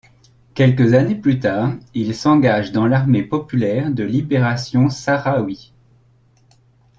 Quelques 0.55 0.95
années 0.95 1.13
plus 1.13 1.39
tard, 1.39 1.73
il 1.93 2.15
s'engage 2.15 2.71
dans 2.71 2.87
l'Armée 2.87 3.21
populaire 3.21 3.91
de 3.91 4.03
libération 4.03 4.89
sahraouie. 4.89 5.75